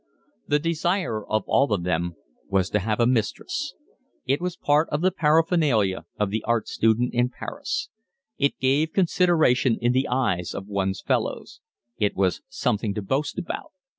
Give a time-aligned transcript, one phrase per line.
[0.47, 2.15] The desire of all of them
[2.47, 3.75] was to have a mistress.
[4.25, 7.89] It was part of the paraphernalia of the art student in Paris.
[8.39, 11.61] It gave consideration in the eyes of one's fellows.
[11.99, 13.73] It was something to boast about.